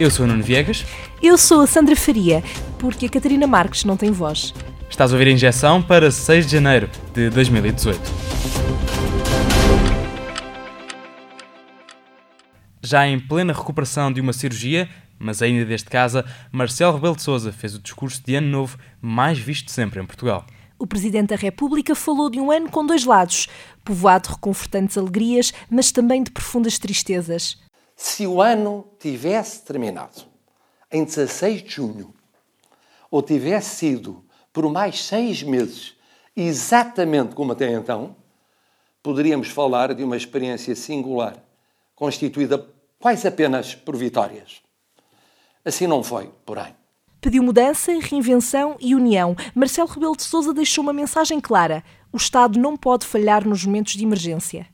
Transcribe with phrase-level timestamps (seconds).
[0.00, 0.86] Eu sou o Nuno Viegas.
[1.22, 2.42] Eu sou a Sandra Faria,
[2.78, 4.54] porque a Catarina Marques não tem voz.
[4.88, 8.00] Estás a ouvir a injeção para 6 de janeiro de 2018.
[12.82, 14.88] Já em plena recuperação de uma cirurgia,
[15.18, 19.38] mas ainda desde casa, Marcelo Rebelo de Sousa fez o discurso de ano novo mais
[19.38, 20.46] visto sempre em Portugal.
[20.78, 23.48] O Presidente da República falou de um ano com dois lados,
[23.84, 27.58] povoado de reconfortantes alegrias, mas também de profundas tristezas.
[28.02, 30.22] Se o ano tivesse terminado
[30.90, 32.14] em 16 de junho,
[33.10, 35.94] ou tivesse sido por mais seis meses,
[36.34, 38.16] exatamente como até então,
[39.02, 41.36] poderíamos falar de uma experiência singular,
[41.94, 42.66] constituída
[42.98, 44.62] quase apenas por vitórias.
[45.62, 46.74] Assim não foi, porém.
[47.20, 49.36] Pediu mudança, reinvenção e união.
[49.54, 53.92] Marcelo Rebelo de Sousa deixou uma mensagem clara: o Estado não pode falhar nos momentos
[53.92, 54.66] de emergência.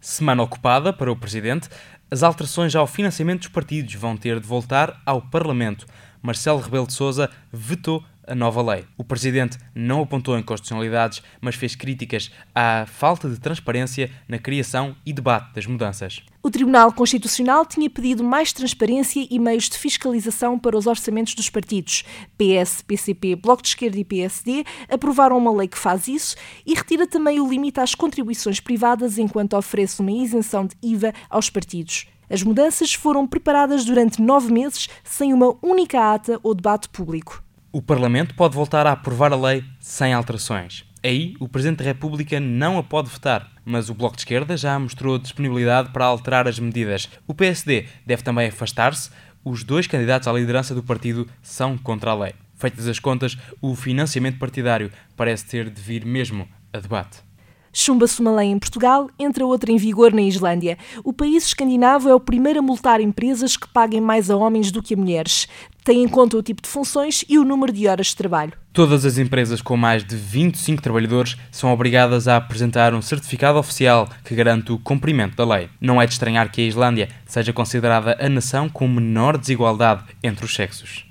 [0.00, 1.68] Semana ocupada para o Presidente,
[2.10, 5.86] as alterações ao financiamento dos partidos vão ter de voltar ao Parlamento.
[6.22, 8.84] Marcelo Rebelo de Sousa vetou a nova lei.
[8.96, 15.12] O presidente não apontou inconstitucionalidades, mas fez críticas à falta de transparência na criação e
[15.12, 16.22] debate das mudanças.
[16.42, 21.50] O Tribunal Constitucional tinha pedido mais transparência e meios de fiscalização para os orçamentos dos
[21.50, 22.04] partidos.
[22.36, 27.06] PS, PCP, Bloco de Esquerda e PSD aprovaram uma lei que faz isso e retira
[27.06, 32.06] também o limite às contribuições privadas enquanto oferece uma isenção de IVA aos partidos.
[32.30, 37.42] As mudanças foram preparadas durante nove meses sem uma única ata ou debate público.
[37.70, 40.86] O Parlamento pode voltar a aprovar a lei sem alterações.
[41.04, 44.78] Aí, o Presidente da República não a pode votar, mas o Bloco de Esquerda já
[44.78, 47.10] mostrou disponibilidade para alterar as medidas.
[47.26, 49.10] O PSD deve também afastar-se.
[49.44, 52.34] Os dois candidatos à liderança do partido são contra a lei.
[52.54, 57.27] Feitas as contas, o financiamento partidário parece ter de vir mesmo a debate.
[57.72, 60.78] Chumba-se uma lei em Portugal, entra outra em vigor na Islândia.
[61.04, 64.82] O país escandinavo é o primeiro a multar empresas que paguem mais a homens do
[64.82, 65.46] que a mulheres.
[65.84, 68.52] Tem em conta o tipo de funções e o número de horas de trabalho.
[68.72, 74.08] Todas as empresas com mais de 25 trabalhadores são obrigadas a apresentar um certificado oficial
[74.24, 75.68] que garante o cumprimento da lei.
[75.80, 80.44] Não é de estranhar que a Islândia seja considerada a nação com menor desigualdade entre
[80.44, 81.08] os sexos.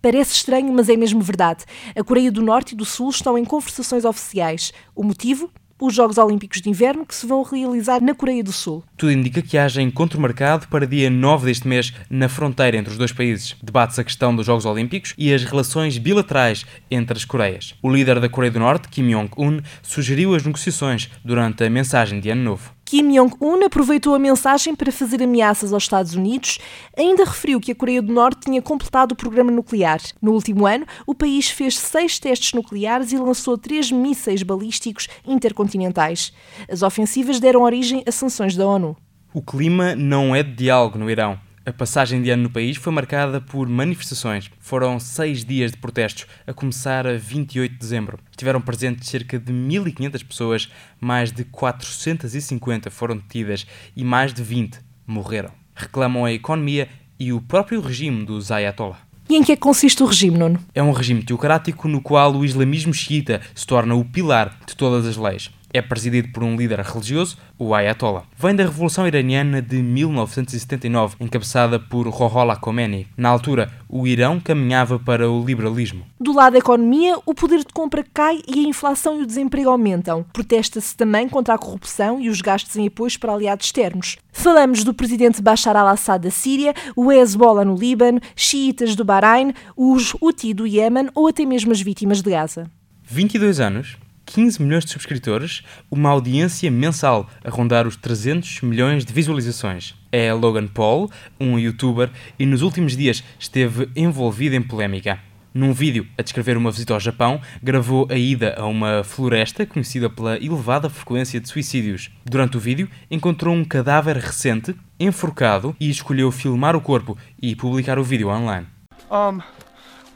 [0.00, 1.64] Parece estranho, mas é mesmo verdade.
[1.96, 4.72] A Coreia do Norte e do Sul estão em conversações oficiais.
[4.94, 5.50] O motivo?
[5.80, 8.82] Os Jogos Olímpicos de Inverno que se vão realizar na Coreia do Sul.
[8.96, 12.98] Tudo indica que haja encontro marcado para dia 9 deste mês na fronteira entre os
[12.98, 13.56] dois países.
[13.62, 17.74] Debate-se a questão dos Jogos Olímpicos e as relações bilaterais entre as Coreias.
[17.82, 22.30] O líder da Coreia do Norte, Kim Jong-un, sugeriu as negociações durante a mensagem de
[22.30, 22.77] Ano Novo.
[22.88, 26.58] Kim Jong-un aproveitou a mensagem para fazer ameaças aos Estados Unidos,
[26.96, 30.00] ainda referiu que a Coreia do Norte tinha completado o programa nuclear.
[30.22, 36.32] No último ano, o país fez seis testes nucleares e lançou três mísseis balísticos intercontinentais.
[36.66, 38.96] As ofensivas deram origem a sanções da ONU.
[39.34, 41.38] O clima não é de diálogo no Irão.
[41.68, 44.50] A passagem de ano no país foi marcada por manifestações.
[44.58, 48.18] Foram seis dias de protestos, a começar a 28 de dezembro.
[48.30, 54.78] Estiveram presentes cerca de 1.500 pessoas, mais de 450 foram detidas e mais de 20
[55.06, 55.50] morreram.
[55.74, 56.88] Reclamam a economia
[57.20, 59.00] e o próprio regime dos Ayatollah.
[59.28, 60.58] E em que é que consiste o regime, Nuno?
[60.74, 65.04] É um regime teocrático no qual o islamismo xiita se torna o pilar de todas
[65.04, 68.24] as leis é presidido por um líder religioso, o Ayatollah.
[68.36, 73.06] Vem da Revolução Iraniana de 1979, encabeçada por Ruhollah Khomeini.
[73.16, 76.06] Na altura, o Irão caminhava para o liberalismo.
[76.20, 79.70] Do lado da economia, o poder de compra cai e a inflação e o desemprego
[79.70, 80.24] aumentam.
[80.32, 84.16] Protesta-se também contra a corrupção e os gastos em apoios para aliados externos.
[84.32, 90.14] Falamos do presidente Bashar al-Assad da Síria, o Hezbollah no Líbano, xiitas do Bahrein, os
[90.20, 92.70] Houthi do Iémen ou até mesmo as vítimas de Gaza.
[93.04, 93.96] 22 anos
[94.28, 99.94] 15 milhões de subscritores, uma audiência mensal a rondar os 300 milhões de visualizações.
[100.12, 105.18] É Logan Paul, um youtuber, e nos últimos dias esteve envolvido em polémica.
[105.54, 110.10] Num vídeo a descrever uma visita ao Japão, gravou a ida a uma floresta conhecida
[110.10, 112.10] pela elevada frequência de suicídios.
[112.22, 117.98] Durante o vídeo, encontrou um cadáver recente, enforcado, e escolheu filmar o corpo e publicar
[117.98, 118.66] o vídeo online.
[119.10, 119.38] Um,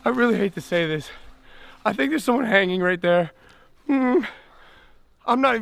[0.05, 1.11] I really hate to say this.
[1.82, 3.31] I think there's someone hanging right there.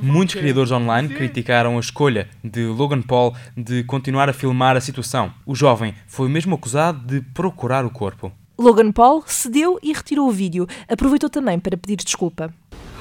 [0.02, 5.32] Muitos criadores online criticaram a escolha de Logan Paul de continuar a filmar a situação.
[5.44, 8.32] O jovem foi mesmo acusado de procurar o corpo.
[8.58, 10.67] Logan Paul cedeu e retirou o vídeo.
[10.88, 12.52] Aproveitou também para pedir desculpa.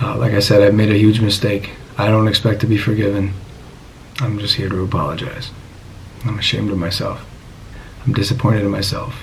[0.01, 1.69] Uh, like I said, I've made a huge mistake.
[1.97, 3.33] I don't expect to be forgiven.
[4.21, 5.51] I'm just here to apologize.
[6.25, 7.19] I'm ashamed of myself.
[8.05, 9.13] I'm disappointed in myself.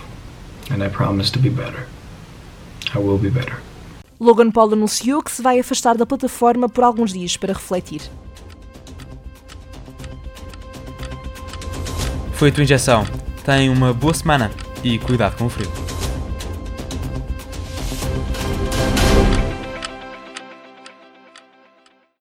[0.70, 1.86] And I promise to be better.
[2.94, 3.56] I will be better.
[4.18, 8.00] Logan Paul anunciou que se vai afastar da plataforma por alguns dias para refletir.
[12.32, 13.06] Foi a tua injeção.
[13.44, 14.50] Tem uma boa semana
[14.82, 15.85] e cuidado com o frio.